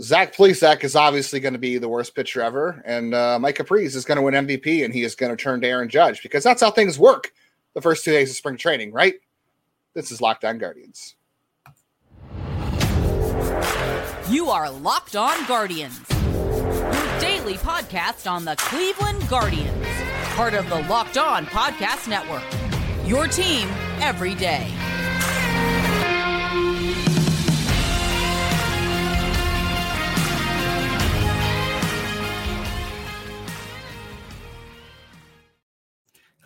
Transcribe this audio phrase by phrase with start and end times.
[0.00, 3.94] Zach Plesac is obviously going to be the worst pitcher ever, and uh, Micah Pries
[3.94, 6.42] is going to win MVP, and he is going to turn to Aaron Judge because
[6.42, 7.32] that's how things work
[7.74, 9.14] the first two days of spring training, right?
[9.94, 11.16] This is Locked On Guardians.
[14.30, 19.86] You are Locked On Guardians, your daily podcast on the Cleveland Guardians,
[20.34, 22.42] part of the Locked On Podcast Network.
[23.06, 23.68] Your team
[24.00, 24.70] every day.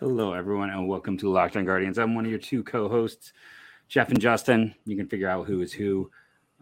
[0.09, 1.99] Hello, everyone, and welcome to Locked On Guardians.
[1.99, 3.33] I'm one of your two co-hosts,
[3.89, 4.73] Jeff and Justin.
[4.85, 6.09] You can figure out who is who.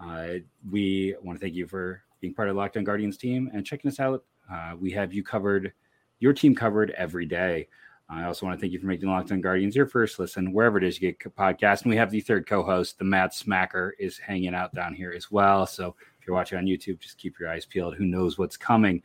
[0.02, 0.36] Uh,
[0.70, 4.00] we want to thank you for being part of On Guardians team and checking us
[4.00, 4.24] out.
[4.50, 5.74] Uh, we have you covered,
[6.20, 7.68] your team covered every day.
[8.08, 10.78] I also want to thank you for making Locked On Guardians your first listen, wherever
[10.78, 11.82] it is you get podcast.
[11.82, 15.30] And we have the third co-host, the Matt Smacker, is hanging out down here as
[15.30, 15.66] well.
[15.66, 17.94] So if you're watching on YouTube, just keep your eyes peeled.
[17.96, 19.02] Who knows what's coming?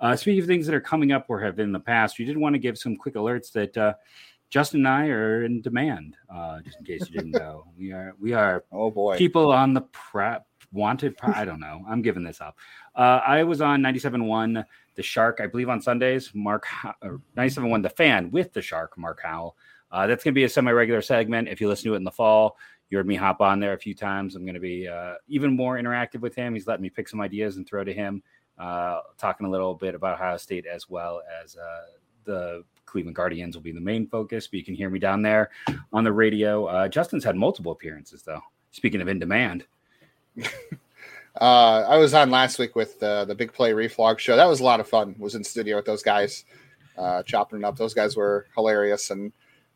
[0.00, 2.24] Uh, speaking of things that are coming up or have been in the past, we
[2.24, 3.94] did want to give some quick alerts that uh,
[4.50, 6.16] Justin and I are in demand.
[6.32, 9.74] Uh, just in case you didn't know, we are we are oh boy people on
[9.74, 11.16] the prep wanted.
[11.22, 11.84] I don't know.
[11.88, 12.56] I'm giving this up.
[12.94, 16.30] Uh, I was on 97.1 The Shark, I believe, on Sundays.
[16.34, 16.66] Mark
[17.36, 19.56] 97.1 The Fan with the Shark, Mark Howell.
[19.90, 21.48] Uh, that's going to be a semi-regular segment.
[21.48, 22.58] If you listen to it in the fall,
[22.90, 24.34] you heard me hop on there a few times.
[24.34, 26.54] I'm going to be uh, even more interactive with him.
[26.54, 28.22] He's letting me pick some ideas and throw to him
[28.58, 31.86] uh, talking a little bit about Ohio State as well as uh,
[32.24, 34.46] the Cleveland Guardians will be the main focus.
[34.46, 35.50] But you can hear me down there
[35.92, 36.66] on the radio.
[36.66, 38.42] Uh, Justin's had multiple appearances though.
[38.70, 39.64] Speaking of in demand.
[41.40, 44.34] Uh, I was on last week with the Big Play Reflog show.
[44.34, 45.14] That was a lot of fun.
[45.18, 46.44] Was in studio with those guys,
[46.96, 47.76] uh, chopping it up.
[47.76, 49.32] Those guys were hilarious and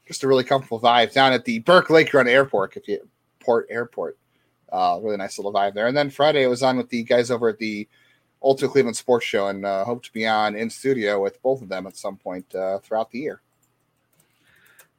[0.06, 2.77] just a really comfortable vibe down at the Burke Lakefront Airport.
[2.77, 4.19] If you port airport,
[4.72, 5.86] uh, really nice little vibe there.
[5.86, 7.88] And then Friday I was on with the guys over at the
[8.43, 11.69] Ultra Cleveland Sports Show, and uh, hope to be on in studio with both of
[11.69, 13.41] them at some point uh, throughout the year.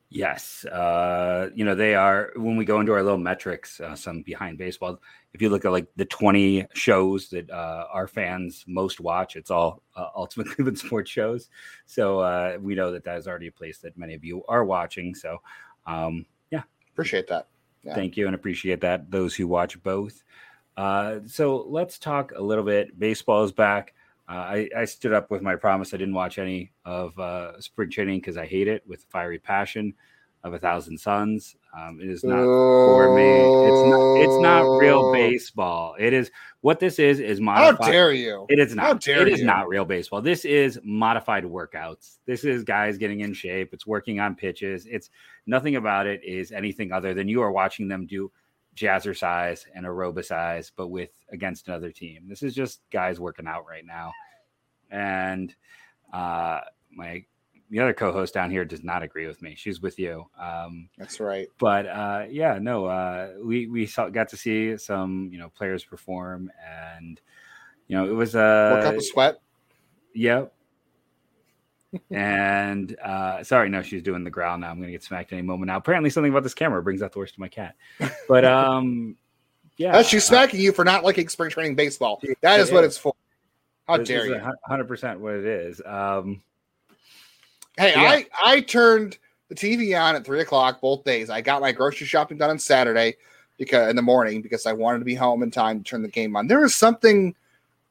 [0.09, 2.31] Yes, uh, you know they are.
[2.35, 5.01] When we go into our little metrics, uh, some behind baseball.
[5.33, 9.49] If you look at like the twenty shows that uh, our fans most watch, it's
[9.49, 11.49] all uh, Ultimate Cleveland Sports shows.
[11.87, 14.63] So uh, we know that that is already a place that many of you are
[14.63, 15.15] watching.
[15.15, 15.41] So
[15.87, 17.47] um, yeah, appreciate that.
[17.83, 17.95] Yeah.
[17.95, 19.09] Thank you and appreciate that.
[19.09, 20.23] Those who watch both.
[20.77, 22.97] Uh, so let's talk a little bit.
[22.97, 23.93] Baseball is back.
[24.27, 25.93] Uh, I, I, stood up with my promise.
[25.93, 29.93] I didn't watch any of uh, spring training because I hate it with fiery passion
[30.43, 31.55] of a thousand suns.
[31.77, 33.23] Um, it is not for me.
[33.23, 34.15] It's not.
[34.21, 35.95] It's not real baseball.
[35.99, 37.19] It is what this is.
[37.19, 37.85] Is modified.
[37.85, 38.45] How dare you?
[38.49, 39.07] It is not.
[39.07, 39.45] It is you?
[39.45, 40.21] not real baseball.
[40.21, 42.17] This is modified workouts.
[42.25, 43.73] This is guys getting in shape.
[43.73, 44.85] It's working on pitches.
[44.85, 45.09] It's
[45.47, 48.31] nothing about it is anything other than you are watching them do
[48.75, 52.25] jazzercise and aerobicize, but with against another team.
[52.27, 54.11] This is just guys working out right now.
[54.91, 55.53] And
[56.11, 56.61] uh,
[56.91, 57.25] my
[57.69, 59.55] the other co-host down here does not agree with me.
[59.57, 60.29] She's with you.
[60.39, 61.47] Um, That's right.
[61.57, 65.83] But uh, yeah, no, uh, we we saw, got to see some you know players
[65.83, 67.19] perform, and
[67.87, 69.41] you know it was a work up a sweat.
[70.13, 70.52] Yep
[72.11, 74.69] and uh, sorry, no, she's doing the growl now.
[74.69, 75.77] I'm going to get smacked any moment now.
[75.77, 77.75] Apparently, something about this camera brings out the worst of my cat.
[78.27, 79.15] But um,
[79.77, 82.21] yeah, she's smacking uh, you for not liking spring training baseball.
[82.41, 83.13] That is, is what it's for.
[83.87, 84.41] How this dare you?
[84.65, 85.81] Hundred percent what it is.
[85.85, 86.41] Um,
[87.77, 88.01] hey, yeah.
[88.01, 89.17] I I turned
[89.49, 91.29] the TV on at three o'clock both days.
[91.29, 93.15] I got my grocery shopping done on Saturday
[93.57, 96.07] because in the morning because I wanted to be home in time to turn the
[96.07, 96.47] game on.
[96.47, 97.35] There is something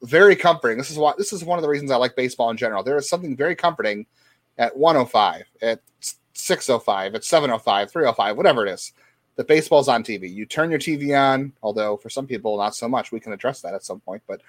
[0.03, 0.79] very comforting.
[0.79, 2.83] This is why this is one of the reasons I like baseball in general.
[2.83, 4.07] There is something very comforting
[4.59, 5.81] at 105, at
[6.35, 8.93] 605, at 705, 305, whatever it is.
[9.37, 10.33] The baseball's on TV.
[10.33, 13.13] You turn your TV on, although for some people not so much.
[13.13, 14.43] We can address that at some point, but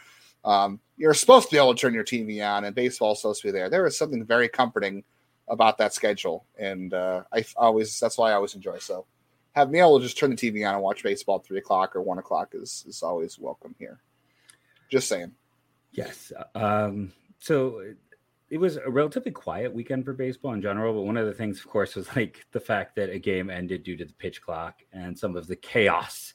[0.44, 3.48] um, you're supposed to be able to turn your TV on, and baseball's supposed to
[3.48, 3.70] be there.
[3.70, 5.04] There is something very comforting
[5.48, 8.80] about that schedule, and uh, I always that's why I always enjoy.
[8.80, 9.06] So,
[9.54, 11.96] have me able to just turn the TV on and watch baseball at three o'clock
[11.96, 14.00] or one o'clock is is always welcome here.
[14.90, 15.32] Just saying.
[15.94, 16.32] Yes.
[16.56, 17.82] Um, so
[18.50, 21.60] it was a relatively quiet weekend for baseball in general, but one of the things,
[21.60, 24.82] of course, was like the fact that a game ended due to the pitch clock
[24.92, 26.34] and some of the chaos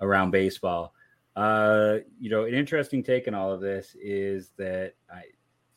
[0.00, 0.94] around baseball.
[1.36, 5.22] Uh, you know, an interesting take on all of this is that I,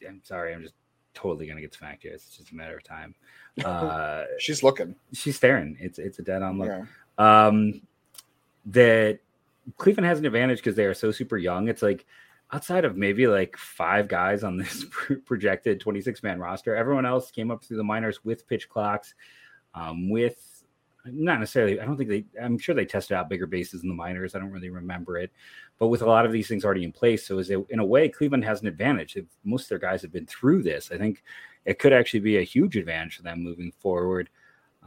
[0.08, 0.76] I'm sorry, I'm just
[1.14, 2.14] totally gonna get smacked here.
[2.14, 3.16] It's just a matter of time.
[3.66, 4.96] Uh, she's looking.
[5.12, 5.76] She's staring.
[5.82, 6.70] It's it's a dead on look.
[6.70, 6.86] Yeah.
[7.48, 7.82] Um,
[8.68, 9.20] that
[9.78, 11.68] Cleveland has an advantage because they are so super young.
[11.68, 12.06] It's like
[12.52, 14.86] outside of maybe like five guys on this
[15.26, 19.14] projected 26 man roster, everyone else came up through the minors with pitch clocks,
[19.74, 20.64] um, with
[21.06, 21.80] not necessarily.
[21.80, 22.26] I don't think they.
[22.40, 24.36] I'm sure they tested out bigger bases in the minors.
[24.36, 25.32] I don't really remember it,
[25.80, 27.86] but with a lot of these things already in place, so is it, in a
[27.86, 29.16] way Cleveland has an advantage.
[29.16, 31.24] If most of their guys have been through this, I think
[31.66, 34.30] it could actually be a huge advantage for them moving forward.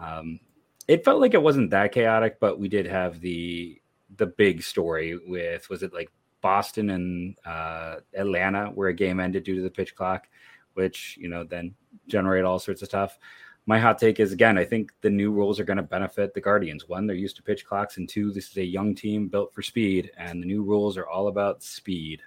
[0.00, 0.38] Um,
[0.87, 3.81] it felt like it wasn't that chaotic, but we did have the
[4.17, 6.10] the big story with was it like
[6.44, 10.29] Boston and uh, Atlanta where a game ended due to the pitch clock,
[10.75, 11.75] which you know then
[12.06, 13.19] generate all sorts of stuff
[13.67, 16.41] my hot take is again, I think the new rules are going to benefit the
[16.41, 16.88] Guardians.
[16.88, 19.62] One, they're used to pitch clocks, and two, this is a young team built for
[19.62, 22.20] speed, and the new rules are all about speed.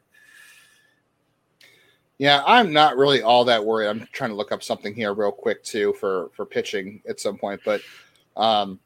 [2.18, 3.88] Yeah, I'm not really all that worried.
[3.88, 7.38] I'm trying to look up something here real quick too for for pitching at some
[7.38, 7.82] point, but
[8.36, 8.80] um,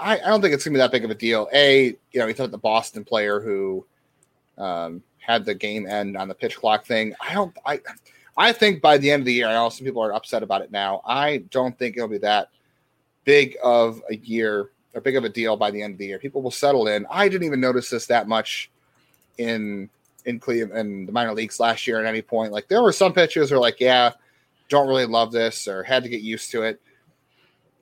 [0.00, 1.48] I, I don't think it's gonna be that big of a deal.
[1.52, 3.86] A, you know, you thought the Boston player who
[4.58, 7.14] um, had the game end on the pitch clock thing.
[7.20, 7.56] I don't.
[7.64, 7.80] I
[8.36, 10.62] I think by the end of the year, I know some people are upset about
[10.62, 11.00] it now.
[11.04, 12.50] I don't think it'll be that
[13.24, 16.18] big of a year or big of a deal by the end of the year.
[16.18, 17.06] People will settle in.
[17.10, 18.70] I didn't even notice this that much
[19.38, 19.88] in
[20.26, 22.52] in Cleveland in the minor leagues last year at any point.
[22.52, 24.12] Like there were some pitchers who are like, yeah,
[24.68, 26.80] don't really love this or had to get used to it.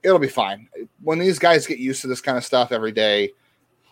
[0.02, 0.68] It'll be fine.
[1.02, 3.30] When these guys get used to this kind of stuff every day,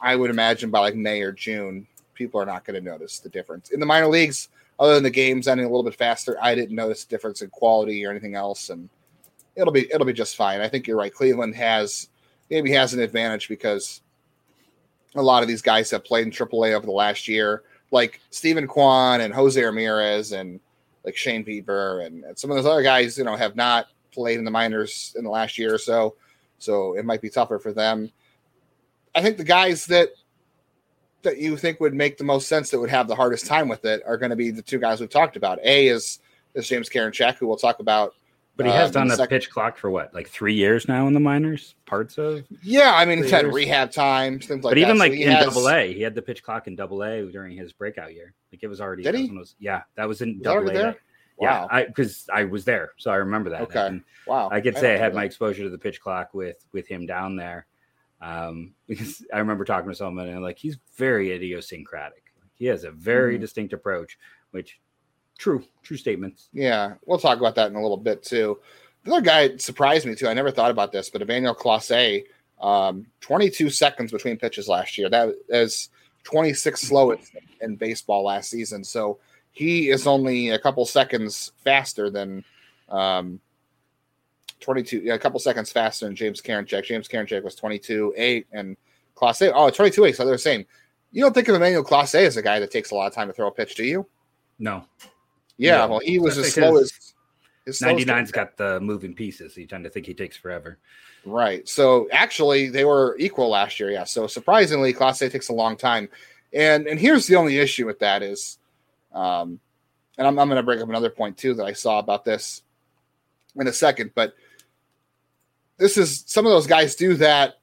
[0.00, 1.86] I would imagine by like May or June,
[2.22, 3.70] people are not going to notice the difference.
[3.70, 4.48] In the minor leagues,
[4.78, 7.50] other than the games ending a little bit faster, I didn't notice a difference in
[7.50, 8.88] quality or anything else, and
[9.56, 10.60] it'll be it'll be just fine.
[10.60, 11.12] I think you're right.
[11.12, 12.08] Cleveland has
[12.50, 14.00] maybe has an advantage because
[15.14, 18.66] a lot of these guys have played in AAA over the last year, like Steven
[18.66, 20.58] Kwan and Jose Ramirez and
[21.04, 24.38] like Shane Bieber and, and some of those other guys, you know, have not played
[24.38, 26.14] in the minors in the last year or so.
[26.58, 28.10] So it might be tougher for them.
[29.14, 30.10] I think the guys that
[31.22, 33.84] that you think would make the most sense that would have the hardest time with
[33.84, 35.58] it are going to be the two guys we've talked about.
[35.62, 36.18] A is
[36.54, 38.14] is James Karinchak, who we'll talk about.
[38.54, 39.28] But he has uh, done a second.
[39.28, 41.74] pitch clock for what, like three years now in the minors?
[41.86, 44.74] Parts of yeah, I mean he's had rehab time, things like but that.
[44.74, 45.44] But even like so in has...
[45.46, 48.34] Double A, he had the pitch clock in Double A during his breakout year.
[48.52, 49.04] Like it was already.
[49.04, 49.30] Did he?
[49.30, 50.84] Was, yeah, that was in Double A.
[50.84, 50.94] Wow.
[51.40, 53.62] Yeah, I because I was there, so I remember that.
[53.62, 53.86] Okay.
[53.86, 54.50] And wow.
[54.52, 55.16] I could say I, I had that.
[55.16, 57.66] my exposure to the pitch clock with with him down there.
[58.22, 62.22] Um, because I remember talking to someone and like he's very idiosyncratic.
[62.54, 63.42] He has a very mm-hmm.
[63.42, 64.18] distinct approach,
[64.52, 64.78] which
[65.38, 66.48] true, true statements.
[66.52, 68.60] Yeah, we'll talk about that in a little bit too.
[69.04, 70.28] The other guy surprised me too.
[70.28, 72.24] I never thought about this, but Emmanuel Clase,
[72.60, 75.10] um, 22 seconds between pitches last year.
[75.10, 75.90] That is
[76.22, 78.84] 26 slowest in baseball last season.
[78.84, 79.18] So
[79.50, 82.44] he is only a couple seconds faster than
[82.88, 83.40] um,
[84.62, 86.84] 22, yeah, a couple seconds faster than James Karinchak.
[86.84, 88.76] James Karinchak was 22 8 and
[89.16, 90.16] Clase, oh, 22 8.
[90.16, 90.64] So they're the same.
[91.10, 93.28] You don't think of Emmanuel Clase as a guy that takes a lot of time
[93.28, 94.06] to throw a pitch, do you?
[94.58, 94.84] No.
[95.58, 95.88] Yeah, no.
[95.88, 96.92] well, he was as slow as.
[97.66, 99.56] 99's got the moving pieces.
[99.56, 100.78] you tend to think he takes forever.
[101.24, 101.68] Right.
[101.68, 103.90] So actually, they were equal last year.
[103.90, 104.04] Yeah.
[104.04, 106.08] So surprisingly, Clase takes a long time.
[106.52, 108.58] And and here's the only issue with that is,
[109.12, 109.60] um,
[110.18, 112.62] and I'm, I'm going to bring up another point too that I saw about this
[113.56, 114.10] in a second.
[114.14, 114.34] But
[115.82, 117.58] this is some of those guys do that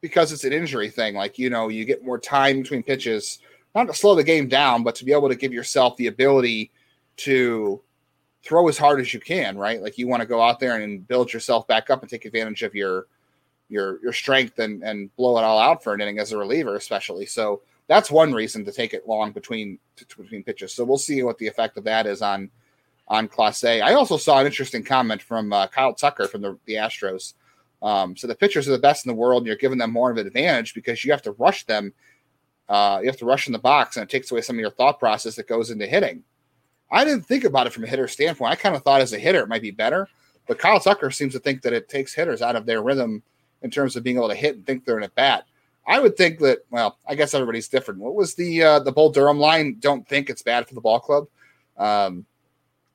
[0.00, 1.16] because it's an injury thing.
[1.16, 3.40] Like, you know, you get more time between pitches,
[3.74, 6.70] not to slow the game down, but to be able to give yourself the ability
[7.16, 7.82] to
[8.44, 9.82] throw as hard as you can, right?
[9.82, 12.62] Like you want to go out there and build yourself back up and take advantage
[12.62, 13.06] of your
[13.68, 16.76] your your strength and and blow it all out for an inning as a reliever,
[16.76, 17.26] especially.
[17.26, 20.72] So that's one reason to take it long between between pitches.
[20.72, 22.50] So we'll see what the effect of that is on
[23.08, 23.82] on Clase.
[23.82, 27.34] I also saw an interesting comment from uh, Kyle Tucker from the, the Astros.
[27.82, 30.10] Um, so the pitchers are the best in the world, and you're giving them more
[30.10, 31.92] of an advantage because you have to rush them.
[32.68, 34.70] Uh, you have to rush in the box, and it takes away some of your
[34.70, 36.22] thought process that goes into hitting.
[36.90, 38.52] I didn't think about it from a hitter standpoint.
[38.52, 40.08] I kind of thought as a hitter it might be better,
[40.46, 43.22] but Kyle Tucker seems to think that it takes hitters out of their rhythm
[43.62, 45.44] in terms of being able to hit and think they're in a bat.
[45.86, 46.60] I would think that.
[46.70, 48.00] Well, I guess everybody's different.
[48.00, 49.76] What was the uh, the Bull Durham line?
[49.80, 51.26] Don't think it's bad for the ball club.
[51.76, 52.24] Um,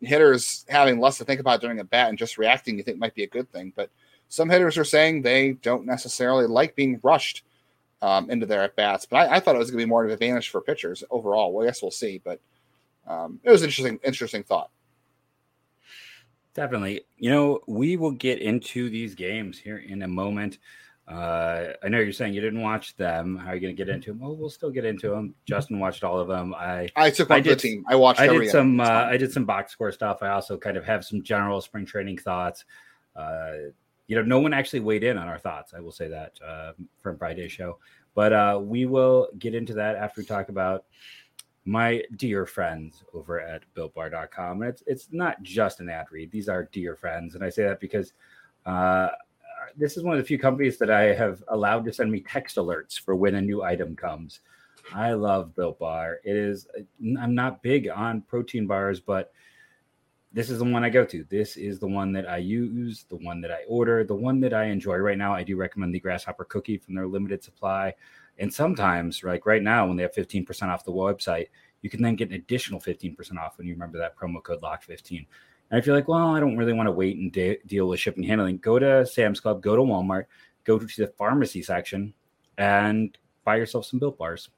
[0.01, 3.15] hitters having less to think about during a bat and just reacting, you think might
[3.15, 3.74] be a good thing.
[3.75, 3.89] But
[4.27, 7.44] some hitters are saying they don't necessarily like being rushed
[8.01, 9.06] um, into their at bats.
[9.06, 11.03] But I, I, thought it was going to be more of an advantage for pitchers
[11.10, 11.51] overall.
[11.51, 12.22] Well, I guess we'll see.
[12.24, 12.39] But
[13.08, 14.70] um, it was interesting, interesting thought.
[16.53, 17.01] Definitely.
[17.18, 20.60] You know, we will get into these games here in a moment.
[21.09, 23.35] Uh, I know you're saying you didn't watch them.
[23.35, 24.19] How are you going to get into them?
[24.19, 25.33] Well, we'll still get into them.
[25.45, 26.53] Justin watched all of them.
[26.53, 27.83] I I took one I did, the team.
[27.87, 28.19] I watched.
[28.19, 28.79] I did some.
[28.79, 30.19] Uh, I did some box score stuff.
[30.21, 32.63] I also kind of have some general spring training thoughts.
[33.15, 33.53] Uh,
[34.05, 35.73] you know, no one actually weighed in on our thoughts.
[35.75, 37.79] I will say that uh, from Friday's show,
[38.13, 40.85] but uh, we will get into that after we talk about
[41.65, 44.61] my dear friends over at BuiltBar.com.
[44.61, 47.63] And it's it's not just an ad read; these are dear friends, and I say
[47.63, 48.13] that because.
[49.75, 52.57] This is one of the few companies that I have allowed to send me text
[52.57, 54.41] alerts for when a new item comes.
[54.93, 56.19] I love Built Bar.
[56.23, 56.67] It is.
[57.19, 59.31] I'm not big on protein bars, but
[60.31, 61.25] this is the one I go to.
[61.29, 64.53] This is the one that I use, the one that I order, the one that
[64.53, 64.97] I enjoy.
[64.97, 67.93] Right now, I do recommend the Grasshopper cookie from their limited supply.
[68.38, 71.47] And sometimes, like right now, when they have 15% off the website,
[71.81, 75.25] you can then get an additional 15% off when you remember that promo code LOCK15.
[75.71, 77.99] And if you're like, well, I don't really want to wait and de- deal with
[77.99, 80.25] shipping and handling, go to Sam's Club, go to Walmart,
[80.63, 82.13] go to the pharmacy section,
[82.57, 84.49] and buy yourself some built bars.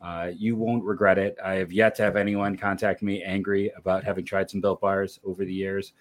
[0.00, 1.36] Uh, you won't regret it.
[1.42, 5.20] I have yet to have anyone contact me angry about having tried some built bars
[5.24, 5.92] over the years.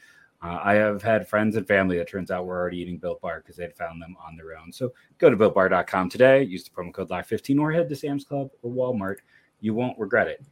[0.44, 3.40] Uh, I have had friends and family that turns out were already eating Built Bar
[3.40, 4.72] because they had found them on their own.
[4.72, 8.50] So go to builtbar.com today, use the promo code LOCK15 or head to Sam's Club
[8.62, 9.18] or Walmart.
[9.62, 10.46] You won't regret it.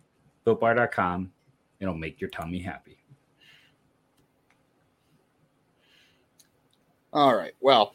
[0.47, 1.31] BuiltBar.com,
[1.79, 3.02] it'll make your tummy happy.
[7.13, 7.53] All right.
[7.61, 7.93] Well,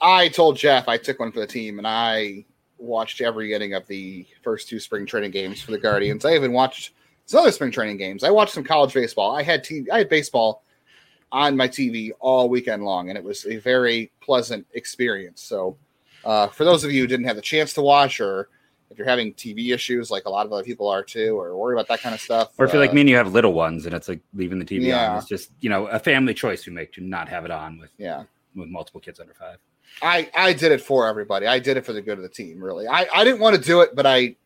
[0.00, 2.44] I told Jeff I took one for the team and I
[2.78, 6.24] watched every inning of the first two spring training games for the Guardians.
[6.24, 6.92] I even watched
[7.26, 8.24] some other spring training games.
[8.24, 9.34] I watched some college baseball.
[9.34, 10.62] I had TV, I had baseball
[11.30, 15.42] on my TV all weekend long, and it was a very pleasant experience.
[15.42, 15.76] So,
[16.24, 18.48] uh, for those of you who didn't have the chance to watch, or
[18.90, 21.74] if you're having TV issues like a lot of other people are too, or worry
[21.74, 23.54] about that kind of stuff, Or if you're uh, like me and you have little
[23.54, 25.12] ones and it's like leaving the TV Yeah.
[25.12, 27.78] on, it's just, you know, a family choice we make to not have it on
[27.78, 29.58] with, yeah, with multiple kids under five.
[30.00, 31.46] I I did it for everybody.
[31.46, 32.62] I did it for the good of the team.
[32.62, 34.36] Really, I I didn't want to do it, but I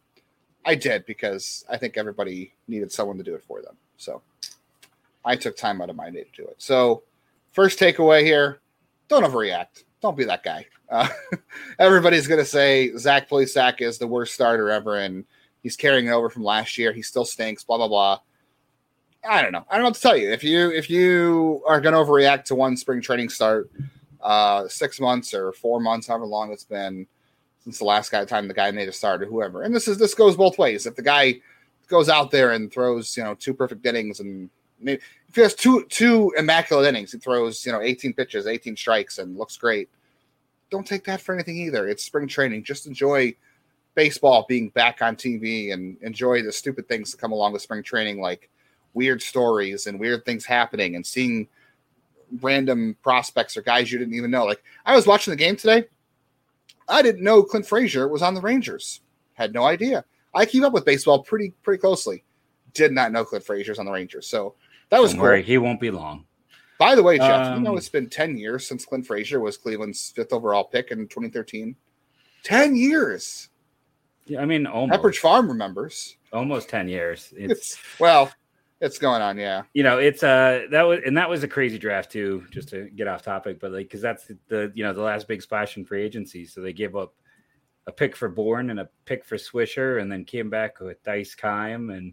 [0.64, 3.76] I did because I think everybody needed someone to do it for them.
[3.96, 4.22] So
[5.25, 6.56] I took time out of my day to do it.
[6.58, 7.02] So
[7.52, 8.60] first takeaway here:
[9.08, 9.84] don't overreact.
[10.02, 10.66] Don't be that guy.
[10.90, 11.08] Uh,
[11.78, 15.25] everybody's gonna say Zach Plesac is the worst starter ever, and
[15.62, 16.92] he's carrying it over from last year.
[16.92, 17.64] He still stinks.
[17.64, 18.20] Blah blah blah.
[19.28, 19.64] I don't know.
[19.68, 20.30] I don't know what to tell you.
[20.30, 23.70] If you if you are gonna overreact to one spring training start,
[24.20, 27.06] uh, six months or four months, however long it's been
[27.66, 29.62] since the last guy time the guy made a start or whoever.
[29.62, 30.87] And this is this goes both ways.
[30.87, 31.40] If the guy
[31.88, 35.54] goes out there and throws you know two perfect innings and maybe if he has
[35.54, 39.88] two two immaculate innings, he throws you know 18 pitches, 18 strikes, and looks great.
[40.70, 41.88] Don't take that for anything either.
[41.88, 42.64] It's spring training.
[42.64, 43.35] Just enjoy
[43.94, 47.82] baseball being back on TV and enjoy the stupid things that come along with spring
[47.82, 48.49] training, like
[48.94, 51.49] weird stories and weird things happening and seeing
[52.40, 54.45] random prospects or guys you didn't even know.
[54.45, 55.85] Like I was watching the game today.
[56.88, 59.00] I didn't know Clint Frazier was on the Rangers.
[59.35, 60.04] Had no idea.
[60.35, 62.25] I keep up with baseball pretty pretty closely.
[62.75, 64.26] Did not know Clint Frazier's on the Rangers.
[64.28, 64.54] So
[64.90, 65.28] that was Don't cool.
[65.28, 66.26] worry, he won't be long.
[66.78, 69.56] By the way, Jeff, you know Um, it's been 10 years since Clint Frazier was
[69.56, 71.75] Cleveland's fifth overall pick in 2013.
[72.42, 73.49] 10 years.
[74.26, 76.16] Yeah, I mean, almost, Pepperidge Farm remembers.
[76.35, 77.33] almost 10 years.
[77.35, 78.30] It's, It's well,
[78.80, 79.62] it's going on, yeah.
[79.73, 82.88] you know, it's uh that was and that was a crazy draft too, just to
[82.90, 85.85] get off topic, but like because that's the you know the last big splash in
[85.85, 86.45] free agency.
[86.47, 87.14] So they gave up
[87.87, 91.35] a pick for Bourn and a pick for Swisher, and then came back with Dice
[91.35, 92.12] Kime and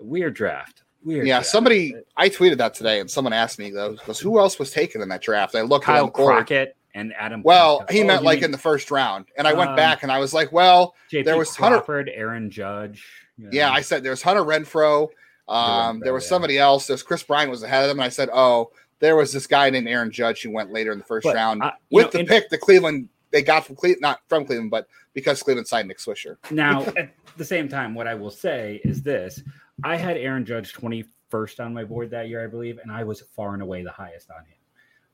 [0.00, 0.82] a weird draft.
[1.04, 1.26] Weird.
[1.26, 1.46] Yeah, draft.
[1.50, 5.00] somebody I tweeted that today and someone asked me though, goes, who else was taken
[5.00, 5.54] in that draft?
[5.54, 6.14] I looked Kyle board.
[6.34, 7.42] Crockett and Adam.
[7.44, 9.26] Well, he Oh, meant like mean in the first round.
[9.36, 12.10] And I went Um, back and I was like, well, JP there was Hunter- Crawford,
[12.12, 13.04] Aaron Judge.
[13.36, 13.70] you yeah.
[13.70, 15.08] I said there's Hunter Renfroe.
[15.48, 16.28] Um, there was yeah.
[16.28, 16.86] somebody else.
[16.86, 17.98] There's Kris Bryant was ahead of them.
[17.98, 20.98] And I said, oh, there was this guy named Aaron Judge who went later in
[20.98, 23.76] the first But, round uh, with know, the in- pick the Cleveland they got from
[23.76, 26.36] Cleveland, not from Cleveland, but because Cleveland signed Nick Swisher.
[26.50, 29.42] Now, at the same time, what I will say is this:
[29.84, 33.04] I had Aaron Judge twenty first on my board that year, I believe, and I
[33.04, 34.54] was far and away the highest on him.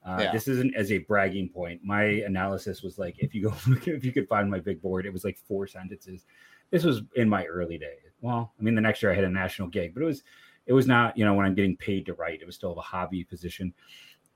[0.07, 0.33] Uh, Yeah.
[0.33, 1.81] This isn't as a bragging point.
[1.83, 3.55] My analysis was like, if you go,
[3.87, 6.25] if you could find my big board, it was like four sentences.
[6.71, 8.04] This was in my early days.
[8.25, 10.23] Well, I mean, the next year I had a national gig, but it was,
[10.67, 12.41] it was not, you know, when I'm getting paid to write.
[12.41, 13.75] It was still a hobby position,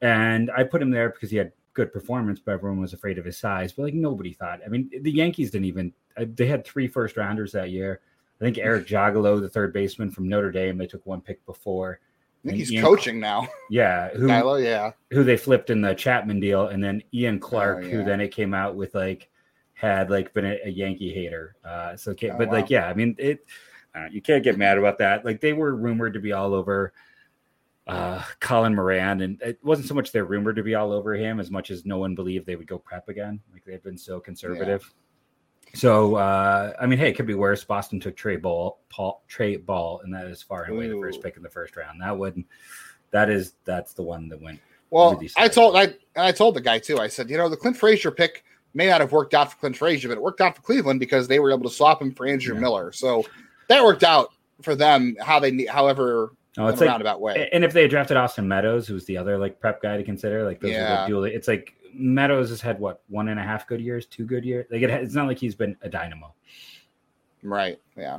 [0.02, 3.24] and I put him there because he had good performance, but everyone was afraid of
[3.24, 3.72] his size.
[3.72, 4.60] But like nobody thought.
[4.64, 5.92] I mean, the Yankees didn't even.
[6.16, 8.00] uh, They had three first rounders that year.
[8.40, 12.00] I think Eric Jagalo, the third baseman from Notre Dame, they took one pick before.
[12.44, 13.48] I think he's Ian- coaching now.
[13.70, 14.92] Yeah, who yeah.
[15.10, 18.28] who they flipped in the Chapman deal, and then Ian Clark, Oh, who then it
[18.28, 19.28] came out with like
[19.74, 21.56] had like been a, a Yankee hater.
[21.64, 23.46] Uh, so, okay, Oh, but like, yeah, I mean, it.
[23.94, 25.24] Uh, you can't get mad about that.
[25.24, 26.92] Like they were rumored to be all over
[27.86, 31.40] uh, Colin Moran, and it wasn't so much they're rumored to be all over him
[31.40, 33.40] as much as no one believed they would go prep again.
[33.52, 34.92] Like they've been so conservative.
[35.74, 37.64] So uh, I mean, hey, it could be worse.
[37.64, 41.22] Boston took Trey Ball, Paul, Trey Ball, and that is far and away the first
[41.22, 42.00] pick in the first round.
[42.00, 42.42] That would,
[43.10, 46.56] that is, that's the one that went Well, really I told I and I told
[46.56, 46.98] the guy too.
[46.98, 49.76] I said, you know, the Clint Frazier pick may not have worked out for Clint
[49.76, 52.26] Frazier, but it worked out for Cleveland because they were able to swap him for
[52.26, 52.60] Andrew Yeah.
[52.60, 52.92] Miller.
[52.92, 53.24] So
[53.68, 54.30] that worked out
[54.62, 55.16] for them.
[55.20, 57.48] How they however, in it's like roundabout way.
[57.52, 60.60] And if they drafted Austin Meadows, who's the other like prep guy to consider, like
[60.60, 61.06] those are Yeah.
[61.06, 64.44] dual, it's like Meadows has had what one and a half good years, two good
[64.44, 64.66] years.
[64.70, 66.34] Like it, it's not like he's been a dynamo.
[67.42, 67.78] Right.
[67.96, 68.18] Yeah.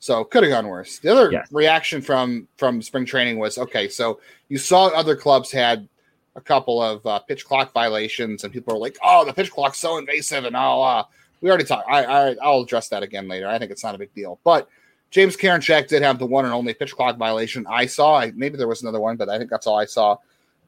[0.00, 0.98] So could have gone worse.
[0.98, 1.48] The other yes.
[1.52, 3.88] reaction from from spring training was okay.
[3.88, 5.88] So you saw other clubs had
[6.36, 9.78] a couple of uh, pitch clock violations, and people are like, "Oh, the pitch clock's
[9.78, 10.82] so invasive," and all.
[10.82, 11.04] Uh,
[11.40, 11.88] we already talked.
[11.88, 13.48] I, I I'll address that again later.
[13.48, 14.68] I think it's not a big deal, but
[15.10, 18.16] James Karinchak did have the one and only pitch clock violation I saw.
[18.16, 20.16] I, maybe there was another one, but I think that's all I saw.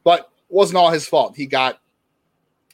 [0.03, 1.37] But wasn't all his fault.
[1.37, 1.81] He got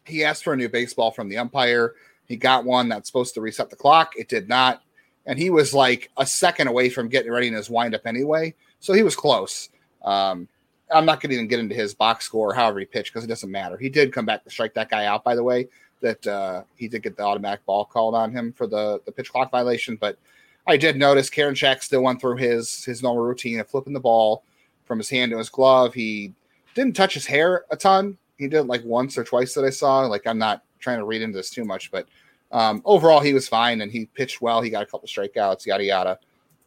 [0.04, 1.94] he asked for a new baseball from the umpire.
[2.26, 4.14] He got one that's supposed to reset the clock.
[4.16, 4.82] It did not.
[5.26, 8.54] And he was like a second away from getting ready in his windup anyway.
[8.80, 9.68] So he was close.
[10.02, 10.48] Um,
[10.90, 13.28] I'm not going to even get into his box score, however he pitched, because it
[13.28, 13.76] doesn't matter.
[13.76, 15.68] He did come back to strike that guy out, by the way.
[16.00, 19.32] That uh, he did get the automatic ball called on him for the, the pitch
[19.32, 19.96] clock violation.
[19.96, 20.18] But
[20.66, 24.44] I did notice Karinchak still went through his his normal routine of flipping the ball
[24.84, 25.94] from his hand to his glove.
[25.94, 26.32] He
[26.74, 28.16] didn't touch his hair a ton.
[28.36, 30.00] He did like once or twice that I saw.
[30.06, 32.06] Like I'm not trying to read into this too much, but
[32.52, 34.62] um, overall he was fine and he pitched well.
[34.62, 36.18] He got a couple strikeouts, yada yada.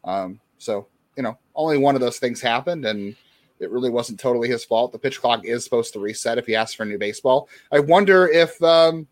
[0.03, 3.15] Um, so you know, only one of those things happened, and
[3.59, 4.91] it really wasn't totally his fault.
[4.91, 7.49] The pitch clock is supposed to reset if he asks for a new baseball.
[7.71, 9.07] I wonder if um,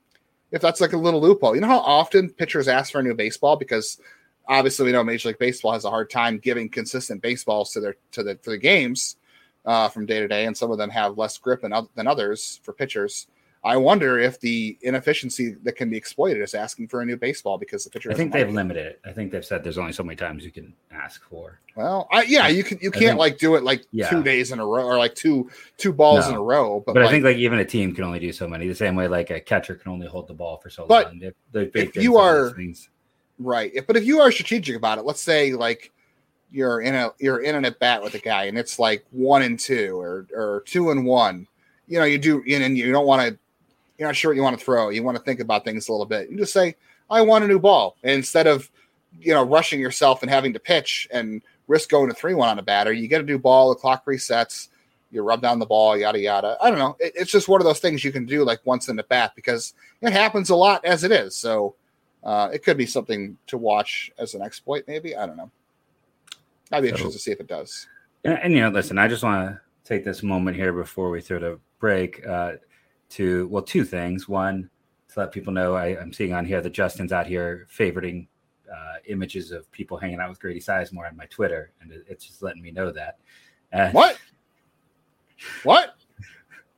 [0.51, 1.55] if that's like a little loophole.
[1.55, 3.99] You know how often pitchers ask for a new baseball because
[4.47, 7.95] obviously we know Major League Baseball has a hard time giving consistent baseballs to their
[8.11, 9.17] to the to the games
[9.65, 12.59] uh, from day to day, and some of them have less grip than, than others
[12.63, 13.27] for pitchers.
[13.61, 17.57] I wonder if the inefficiency that can be exploited is asking for a new baseball
[17.57, 18.09] because the pitcher.
[18.09, 19.01] I think they've limited it.
[19.05, 21.59] I think they've said there's only so many times you can ask for.
[21.75, 22.79] Well, I, yeah, you can.
[22.81, 24.09] You can't think, like do it like yeah.
[24.09, 26.29] two days in a row or like two two balls no.
[26.29, 26.81] in a row.
[26.85, 28.65] But, but like, I think like even a team can only do so many.
[28.65, 31.21] The same way like a catcher can only hold the ball for so but long.
[31.53, 32.55] If, if you are
[33.39, 35.91] right, but if you are strategic about it, let's say like
[36.49, 39.41] you're in a you're in an at bat with a guy and it's like one
[39.41, 41.45] and two or or two and one.
[41.89, 43.37] You know, you do and you don't want to
[43.99, 44.89] you're not sure what you want to throw.
[44.89, 46.31] You want to think about things a little bit.
[46.31, 46.75] You just say,
[47.09, 47.97] I want a new ball.
[48.01, 48.71] And instead of,
[49.19, 52.59] you know, rushing yourself and having to pitch and risk going to 3 1 on
[52.59, 54.69] a batter, you get a new ball, the clock resets,
[55.12, 56.57] you rub down the ball, yada, yada.
[56.62, 56.95] I don't know.
[56.99, 59.33] It, it's just one of those things you can do like once in the bat
[59.35, 61.35] because it happens a lot as it is.
[61.35, 61.75] So
[62.23, 65.15] uh, it could be something to watch as an exploit, maybe.
[65.15, 65.51] I don't know.
[66.71, 67.88] I'd be so, interested to see if it does.
[68.23, 71.19] And, and, you know, listen, I just want to take this moment here before we
[71.19, 72.25] throw the break.
[72.25, 72.53] Uh,
[73.10, 74.28] to well, two things.
[74.28, 74.69] One,
[75.13, 78.28] to let people know I, am seeing on here that Justin's out here favoriting
[78.72, 82.26] uh, images of people hanging out with Grady Sizemore on my Twitter, and it, it's
[82.26, 83.17] just letting me know that.
[83.74, 84.17] Uh, what?
[85.63, 85.95] What?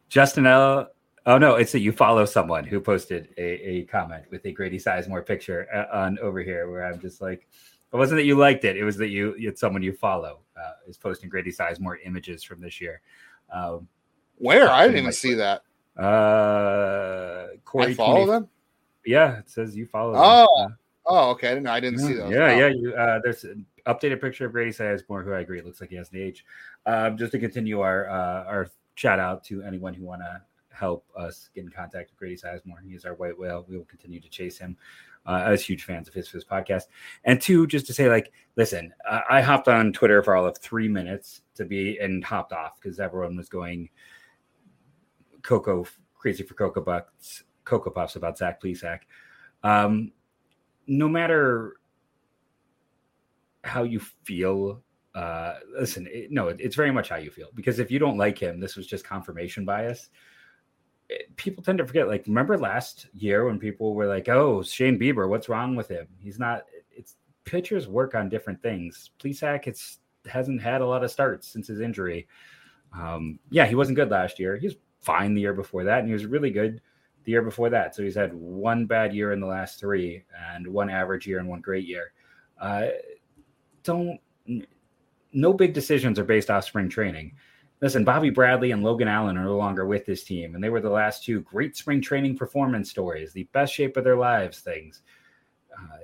[0.09, 0.89] Justin L.
[1.25, 4.79] Oh no, it's that you follow someone who posted a, a comment with a Grady
[4.79, 7.47] Sizemore picture uh, on over here, where I'm just like,
[7.93, 10.71] it wasn't that you liked it; it was that you it's someone you follow uh,
[10.87, 13.01] is posting Grady Sizemore images from this year.
[13.53, 13.87] Um,
[14.37, 15.63] Where I didn't even see that.
[15.97, 18.49] Uh, Corey I follow 20, them.
[19.05, 20.13] Yeah, it says you follow.
[20.15, 20.77] Oh, them.
[21.05, 21.49] oh, okay.
[21.49, 21.67] I didn't.
[21.67, 22.31] I didn't yeah, see those.
[22.31, 22.57] Yeah, oh.
[22.57, 22.67] yeah.
[22.67, 25.89] You, uh, there's an updated picture of Grady Sizemore, who I agree it looks like
[25.89, 26.45] he has the age.
[26.85, 31.05] Um, just to continue our uh, our shout out to anyone who want to help
[31.17, 32.81] us get in contact with Grady Sizemore.
[32.85, 33.65] He is our white whale.
[33.67, 34.77] We will continue to chase him.
[35.23, 36.85] Uh, as huge fans of his for this podcast.
[37.25, 38.91] And two, just to say, like, listen,
[39.29, 42.99] I hopped on Twitter for all of three minutes to be and hopped off because
[42.99, 43.91] everyone was going
[45.43, 45.85] Coco
[46.21, 48.99] crazy for Cocoa Bucks, Cocoa Puffs about Zach Plesac.
[49.63, 50.11] Um,
[50.87, 51.77] no matter
[53.63, 54.81] how you feel,
[55.15, 58.17] uh, listen, it, no, it, it's very much how you feel because if you don't
[58.17, 60.09] like him, this was just confirmation bias.
[61.09, 62.07] It, people tend to forget.
[62.07, 66.07] Like, remember last year when people were like, "Oh, Shane Bieber, what's wrong with him?
[66.19, 69.11] He's not." It's pitchers work on different things.
[69.19, 72.27] Plesac, it's hasn't had a lot of starts since his injury.
[72.97, 74.57] Um, yeah, he wasn't good last year.
[74.57, 76.81] He's fine the year before that, and he was really good
[77.23, 77.95] the year before that.
[77.95, 81.47] So he's had one bad year in the last three, and one average year and
[81.47, 82.13] one great year.
[82.59, 82.87] Uh,
[83.83, 84.19] don't
[85.33, 87.33] no big decisions are based off spring training.
[87.81, 90.81] Listen, Bobby Bradley and Logan Allen are no longer with this team, and they were
[90.81, 95.01] the last two great spring training performance stories, the best shape of their lives things.
[95.75, 95.97] Uh,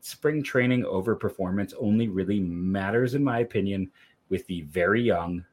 [0.00, 3.90] spring training over performance only really matters, in my opinion,
[4.28, 5.44] with the very young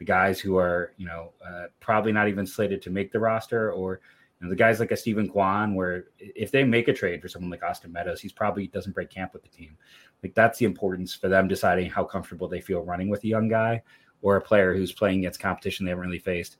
[0.00, 3.70] the guys who are, you know, uh, probably not even slated to make the roster,
[3.70, 4.00] or
[4.40, 7.28] you know, the guys like a Steven Kwan, where if they make a trade for
[7.28, 9.76] someone like Austin Meadows, he's probably doesn't break camp with the team.
[10.22, 13.46] Like that's the importance for them deciding how comfortable they feel running with a young
[13.48, 13.82] guy
[14.22, 16.56] or a player who's playing against competition they haven't really faced.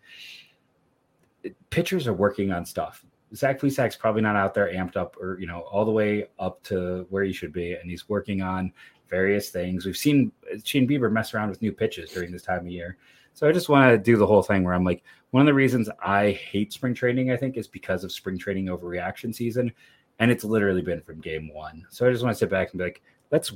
[1.70, 3.06] Pitchers are working on stuff.
[3.34, 6.62] Zach Plesac's probably not out there amped up or you know all the way up
[6.64, 8.70] to where he should be, and he's working on
[9.08, 9.86] various things.
[9.86, 10.30] We've seen
[10.62, 12.98] Shane Bieber mess around with new pitches during this time of year.
[13.40, 15.54] So I just want to do the whole thing where I'm like, one of the
[15.54, 19.72] reasons I hate spring training, I think, is because of spring training overreaction season.
[20.18, 21.86] And it's literally been from game one.
[21.88, 23.00] So I just want to sit back and be like,
[23.30, 23.52] let's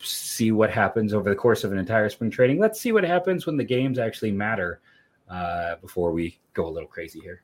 [0.00, 2.58] see what happens over the course of an entire spring training.
[2.58, 4.80] Let's see what happens when the games actually matter
[5.28, 7.42] uh, before we go a little crazy here.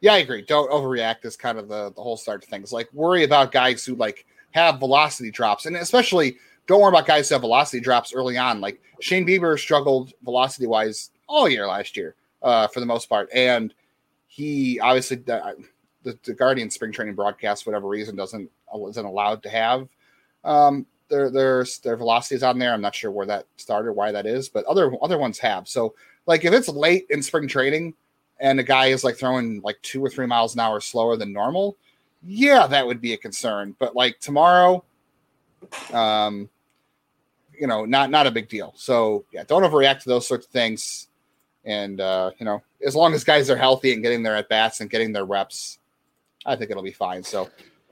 [0.00, 0.40] Yeah, I agree.
[0.40, 2.72] Don't overreact is kind of the, the whole start to things.
[2.72, 6.38] Like worry about guys who like have velocity drops, and especially
[6.70, 8.60] don't worry about guys who have velocity drops early on.
[8.60, 13.28] Like Shane Bieber struggled velocity wise all year last year, uh, for the most part,
[13.34, 13.74] and
[14.28, 15.56] he obviously the,
[16.04, 18.48] the, the Guardian spring training broadcast, whatever reason, doesn't
[18.88, 19.88] isn't allowed to have
[20.44, 22.72] um, their their their velocities on there.
[22.72, 25.66] I'm not sure where that started, why that is, but other other ones have.
[25.66, 25.94] So
[26.26, 27.94] like if it's late in spring training
[28.38, 31.32] and a guy is like throwing like two or three miles an hour slower than
[31.32, 31.76] normal,
[32.22, 33.74] yeah, that would be a concern.
[33.80, 34.84] But like tomorrow,
[35.92, 36.48] um,
[37.60, 38.72] you know, not not a big deal.
[38.76, 41.08] So yeah, don't overreact to those sorts of things.
[41.64, 44.80] And uh, you know, as long as guys are healthy and getting their at bats
[44.80, 45.78] and getting their reps,
[46.46, 47.22] I think it'll be fine.
[47.22, 47.50] So,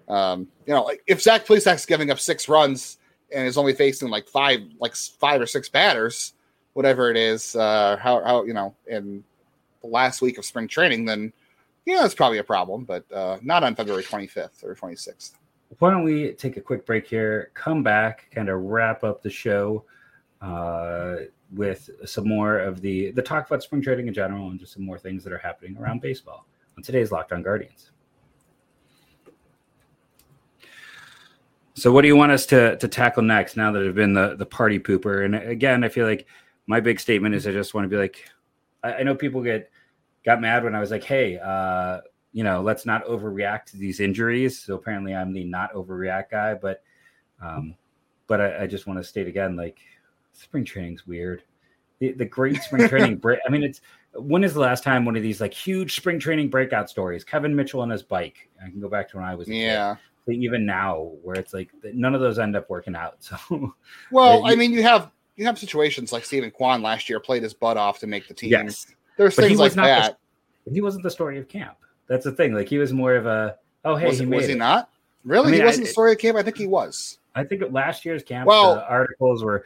[0.09, 2.98] um, you know, if Zach Plesac's giving up six runs
[3.31, 6.33] and is only facing like five, like five or six batters,
[6.72, 9.22] whatever it is, uh, how how you know, in
[9.83, 11.31] the last week of spring training, then
[11.85, 15.33] yeah, it's probably a problem, but uh, not on February 25th or 26th
[15.78, 19.31] why don't we take a quick break here, come back, kind of wrap up the
[19.31, 19.85] show
[20.40, 21.16] uh,
[21.52, 24.85] with some more of the the talk about spring trading in general and just some
[24.85, 27.90] more things that are happening around baseball on today's Locked On Guardians.
[31.74, 33.57] So, what do you want us to to tackle next?
[33.57, 36.26] Now that I've been the the party pooper, and again, I feel like
[36.66, 38.28] my big statement is I just want to be like,
[38.83, 39.70] I, I know people get
[40.24, 42.00] got mad when I was like, hey, uh,
[42.33, 44.59] you know, let's not overreact to these injuries.
[44.59, 46.55] So apparently, I'm the not overreact guy.
[46.55, 46.83] But,
[47.43, 47.75] um,
[48.27, 49.79] but I, I just want to state again, like
[50.33, 51.43] spring training's weird.
[52.01, 53.41] The, the great spring training break.
[53.47, 53.81] I mean, it's
[54.14, 57.25] when is the last time one of these like huge spring training breakout stories?
[57.25, 58.49] Kevin Mitchell on his bike.
[58.64, 59.97] I can go back to when I was yeah.
[60.27, 63.17] Kid, even now, where it's like none of those end up working out.
[63.49, 63.75] So,
[64.11, 67.55] well, I mean, you have you have situations like Steven Kwan last year played his
[67.55, 68.51] butt off to make the team.
[68.51, 68.87] Yes,
[69.17, 70.19] there's but things like that.
[70.67, 71.79] The, he wasn't the story of camp.
[72.09, 72.55] That's the thing.
[72.55, 74.90] Like he was more of a oh hey was, he was he not
[75.25, 75.49] really?
[75.49, 76.37] I mean, he wasn't I, the story of camp.
[76.38, 77.18] I think he was.
[77.35, 78.47] I think last year's camp.
[78.47, 79.64] Well, the articles were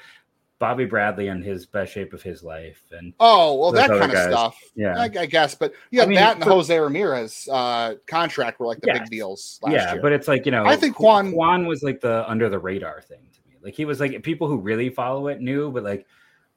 [0.59, 4.18] Bobby Bradley in his best shape of his life, and oh well, that kind of
[4.18, 4.57] stuff.
[4.74, 5.55] Yeah, I, I, guess.
[5.55, 9.59] But yeah, I mean, that and Jose Ramirez uh, contract were like the big deals.
[9.66, 10.02] yeah, year.
[10.02, 13.00] but it's like you know, I think Juan Juan was like the under the radar
[13.00, 13.57] thing to me.
[13.62, 16.07] Like he was like people who really follow it knew, but like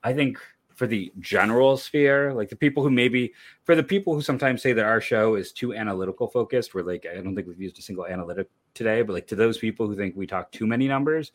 [0.03, 0.39] I think
[0.75, 3.33] for the general sphere, like the people who maybe
[3.63, 7.05] for the people who sometimes say that our show is too analytical focused, we're like,
[7.09, 9.95] I don't think we've used a single analytic today, but like to those people who
[9.95, 11.31] think we talk too many numbers,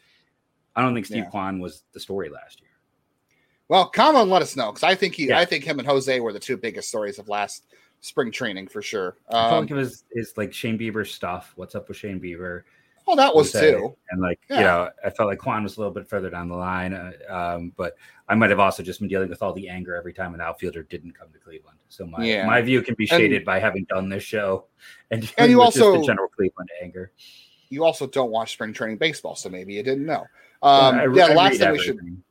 [0.77, 1.31] I don't think Steve yeah.
[1.31, 2.71] Kwan was the story last year.
[3.69, 5.39] Well, come on, let us know because I think he, yeah.
[5.39, 7.65] I think him and Jose were the two biggest stories of last
[8.01, 9.17] spring training for sure.
[9.29, 11.53] Um, I think it was is like Shane Bieber stuff.
[11.57, 12.65] What's up with Shane Bieber?
[13.07, 13.97] Well, that was too.
[14.11, 14.57] And like, yeah.
[14.57, 16.93] you know, I felt like Kwan was a little bit further down the line.
[16.93, 17.97] Uh, um, but
[18.29, 20.85] I might have also just been dealing with all the anger every time an outfielder
[20.85, 21.79] didn't come to Cleveland.
[21.89, 22.47] So my yeah.
[22.47, 24.67] my view can be shaded and, by having done this show
[25.11, 27.13] and, and you also the general Cleveland anger.
[27.69, 30.27] You also don't watch spring training baseball, so maybe you didn't know.
[30.63, 32.23] Um, yeah, I, yeah, the last thing we should,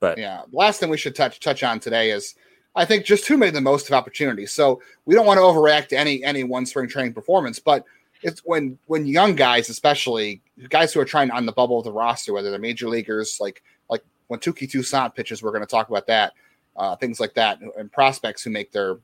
[0.00, 2.34] but yeah, last thing we should touch touch on today is
[2.74, 4.52] I think just who made the most of opportunities.
[4.52, 7.84] So we don't want to overreact to any any one spring training performance, but
[8.26, 11.92] it's when when young guys, especially guys who are trying on the bubble of the
[11.92, 15.88] roster, whether they're major leaguers, like like when Touki Toussaint pitches, we're going to talk
[15.88, 16.32] about that,
[16.74, 18.98] uh, things like that, and prospects who make their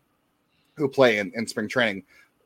[0.75, 2.03] who play in, in spring training,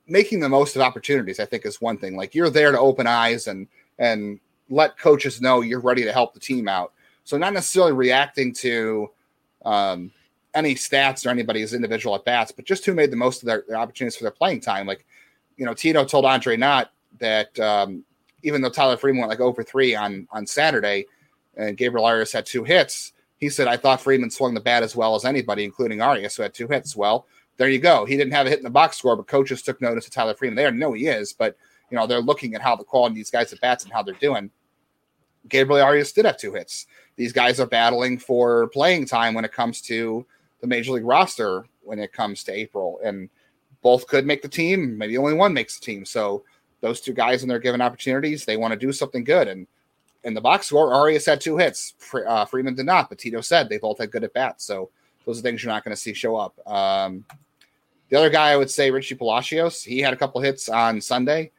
[0.06, 1.40] making the most of opportunities.
[1.40, 2.14] I think is one thing.
[2.14, 3.66] Like you're there to open eyes and
[3.98, 6.92] and let coaches know you're ready to help the team out.
[7.24, 9.10] So not necessarily reacting to
[9.64, 10.12] um,
[10.54, 13.64] any stats or anybody's individual at bats, but just who made the most of their,
[13.66, 14.86] their opportunities for their playing time.
[14.86, 15.06] Like
[15.56, 18.04] you know, Tito told Andre Knott that um,
[18.42, 21.06] even though Tyler Freeman went like over three on on Saturday,
[21.56, 24.94] and Gabriel Arias had two hits, he said I thought Freeman swung the bat as
[24.94, 26.94] well as anybody, including Arias, who had two hits.
[26.94, 28.04] Well, there you go.
[28.04, 30.34] He didn't have a hit in the box score, but coaches took notice of Tyler
[30.34, 30.56] Freeman.
[30.56, 31.56] They already know he is, but
[31.90, 34.02] you know they're looking at how the quality of these guys at bats and how
[34.02, 34.50] they're doing.
[35.48, 36.86] Gabriel Arias did have two hits.
[37.16, 40.26] These guys are battling for playing time when it comes to
[40.60, 43.30] the major league roster when it comes to April and
[43.88, 44.98] both could make the team.
[44.98, 46.04] Maybe only one makes the team.
[46.04, 46.42] So
[46.80, 49.46] those two guys, when they're given opportunities, they want to do something good.
[49.46, 49.66] And
[50.24, 51.94] in the box score, Arias had two hits.
[52.12, 54.64] Uh, Freeman did not, but Tito said they both had good at bats.
[54.64, 54.90] So
[55.24, 56.54] those are things you're not going to see show up.
[56.66, 57.24] Um,
[58.08, 59.82] The other guy I would say Richie Palacios.
[59.82, 61.50] He had a couple hits on Sunday.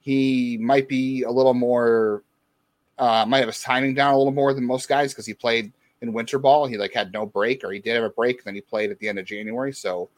[0.00, 2.22] He might be a little more,
[2.98, 5.72] uh, might have his timing down a little more than most guys because he played
[6.00, 6.66] in winter ball.
[6.66, 8.98] He like had no break, or he did have a break, then he played at
[8.98, 9.72] the end of January.
[9.72, 10.08] So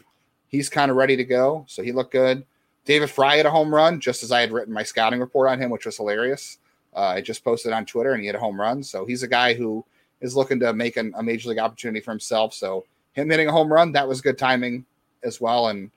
[0.54, 1.64] he's kind of ready to go.
[1.68, 2.44] So he looked good.
[2.84, 5.60] David Fry had a home run, just as I had written my scouting report on
[5.60, 6.58] him, which was hilarious.
[6.94, 8.82] Uh, I just posted on Twitter, and he had a home run.
[8.82, 9.84] So he's a guy who
[10.20, 12.54] is looking to make an, a major league opportunity for himself.
[12.54, 14.84] So him hitting a home run, that was good timing
[15.24, 15.68] as well.
[15.68, 15.90] And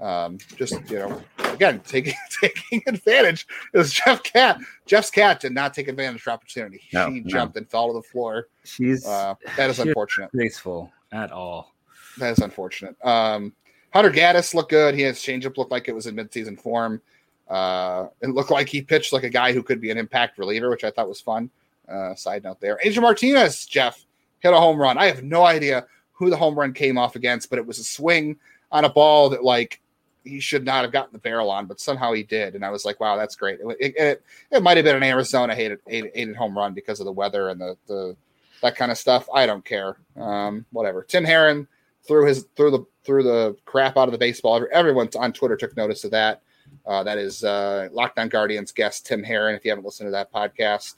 [0.00, 3.46] um, just you know, again, taking taking advantage.
[3.72, 4.58] It was Jeff Cat.
[4.86, 6.80] Jeff's cat did not take advantage of opportunity.
[6.92, 7.28] No, she no.
[7.28, 8.48] jumped and fell to the floor.
[8.64, 10.30] She's Uh, that is unfortunate.
[10.32, 11.74] graceful at all.
[12.18, 12.96] That is unfortunate.
[13.04, 13.52] Um,
[13.92, 14.94] Hunter Gaddis looked good.
[14.94, 17.00] He has changeup looked like it was in midseason form.
[17.48, 20.70] Uh, it looked like he pitched like a guy who could be an impact reliever,
[20.70, 21.50] which I thought was fun.
[21.88, 22.78] Uh, side note there.
[22.84, 24.04] Angel Martinez, Jeff,
[24.38, 24.96] hit a home run.
[24.96, 27.84] I have no idea who the home run came off against, but it was a
[27.84, 28.36] swing
[28.70, 29.80] on a ball that like
[30.22, 32.54] he should not have gotten the barrel on, but somehow he did.
[32.54, 33.58] And I was like, wow, that's great.
[33.58, 34.22] It, it, it,
[34.52, 37.48] it might have been an Arizona hated, hated, hated home run because of the weather
[37.48, 38.16] and the, the
[38.62, 39.28] that kind of stuff.
[39.34, 39.96] I don't care.
[40.16, 41.02] Um, whatever.
[41.02, 41.66] Tim Herron
[42.06, 44.56] threw his threw the threw the crap out of the baseball.
[44.56, 46.42] Every- Everyone on Twitter took notice of that.
[46.86, 49.54] Uh, that is uh, Locked On Guardians guest Tim Herron.
[49.54, 50.96] If you haven't listened to that podcast,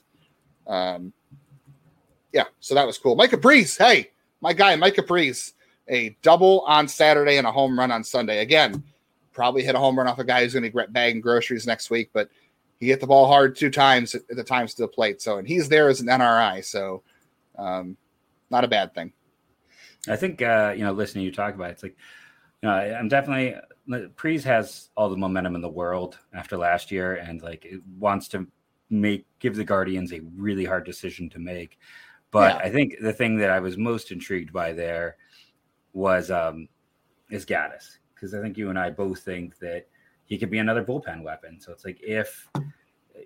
[0.66, 1.12] um,
[2.32, 3.14] yeah, so that was cool.
[3.14, 4.10] Micah Pries, hey,
[4.40, 5.54] my guy, Micah Pries,
[5.88, 8.40] a double on Saturday and a home run on Sunday.
[8.40, 8.82] Again,
[9.32, 11.90] probably hit a home run off a guy who's going to be bagging groceries next
[11.90, 12.28] week, but
[12.80, 15.22] he hit the ball hard two times at the times to the plate.
[15.22, 17.02] So, and he's there as an NRI, so
[17.58, 17.96] um,
[18.50, 19.12] not a bad thing.
[20.08, 21.96] I think uh, you know, listening to you talk about it, it's like,
[22.62, 23.54] you know, I- I'm definitely
[24.16, 28.28] Pries has all the momentum in the world after last year, and like it wants
[28.28, 28.46] to
[28.90, 31.78] make give the Guardians a really hard decision to make.
[32.30, 32.68] But Yeah.
[32.68, 35.16] I think the thing that I was most intrigued by there
[35.92, 36.68] was um
[37.30, 39.88] is Gaddis because I think you and I both think that
[40.24, 41.60] he could be another bullpen weapon.
[41.60, 42.48] So it's like if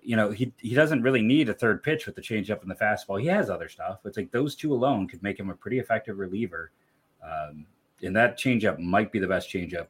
[0.03, 2.75] you know he he doesn't really need a third pitch with the changeup and the
[2.75, 3.19] fastball.
[3.19, 3.99] He has other stuff.
[4.05, 6.71] It's like those two alone could make him a pretty effective reliever.
[7.23, 7.65] Um,
[8.03, 9.87] and that changeup might be the best changeup,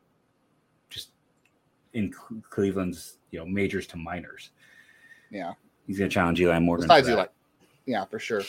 [0.90, 1.10] just
[1.94, 4.52] in Cle- Cleveland's you know majors to minors.
[5.30, 5.54] Yeah.
[5.88, 6.88] He's going to challenge Eli Morgan.
[6.88, 7.32] Besides, like,
[7.86, 8.42] yeah, for sure.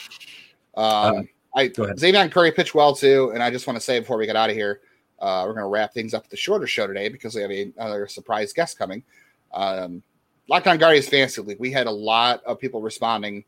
[0.76, 0.84] Um,
[1.16, 1.96] Um, I go ahead.
[1.96, 4.50] Xzavion Curry pitched well too, and I just want to say before we get out
[4.50, 4.80] of here,
[5.18, 7.50] uh, we're going to wrap things up with the shorter show today because we have
[7.50, 9.02] a, another surprise guest coming.
[9.52, 10.02] Um,
[10.48, 11.60] Locked On Guardians Fantasy League.
[11.60, 13.44] We had a lot of people responding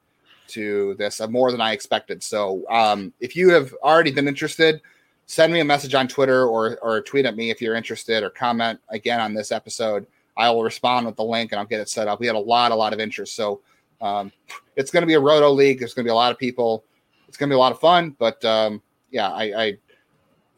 [0.48, 2.22] to this, uh, more than I expected.
[2.22, 4.82] So, um, if you have already been interested,
[5.26, 8.30] send me a message on Twitter or or tweet at me if you're interested, or
[8.30, 10.06] comment again on this episode.
[10.36, 12.20] I will respond with the link and I'll get it set up.
[12.20, 13.34] We had a lot, a lot of interest.
[13.34, 13.60] So
[14.00, 14.32] um,
[14.76, 15.78] it's going to be a roto league.
[15.78, 16.84] There's going to be a lot of people.
[17.28, 18.16] It's going to be a lot of fun.
[18.18, 19.78] But um, yeah, I, I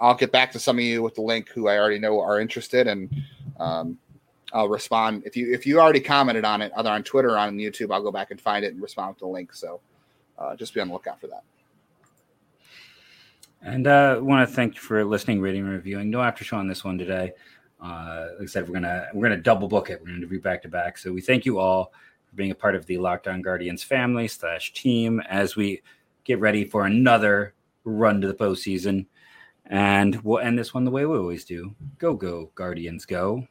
[0.00, 2.40] I'll get back to some of you with the link who I already know are
[2.40, 3.10] interested, and
[3.60, 3.98] um,
[4.52, 7.56] I'll respond if you if you already commented on it either on Twitter or on
[7.56, 7.92] YouTube.
[7.92, 9.54] I'll go back and find it and respond with the link.
[9.54, 9.80] So
[10.38, 11.44] uh, just be on the lookout for that.
[13.62, 16.10] And uh, want to thank you for listening, reading, and reviewing.
[16.10, 17.32] No after show on this one today.
[17.80, 20.00] Uh, like I said, we're gonna we're gonna double book it.
[20.00, 20.98] We're gonna be back to back.
[20.98, 21.92] So we thank you all
[22.26, 25.82] for being a part of the Locked On Guardians family slash team as we
[26.24, 29.06] get ready for another run to the postseason.
[29.66, 31.74] And we'll end this one the way we always do.
[31.98, 33.46] Go go Guardians, go!